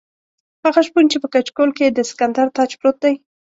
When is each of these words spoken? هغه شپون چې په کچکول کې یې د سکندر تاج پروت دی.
هغه 0.65 0.81
شپون 0.87 1.05
چې 1.11 1.17
په 1.23 1.27
کچکول 1.33 1.69
کې 1.77 1.83
یې 1.87 1.91
د 1.97 1.99
سکندر 2.11 2.47
تاج 2.55 2.71
پروت 2.79 2.97
دی. 3.03 3.13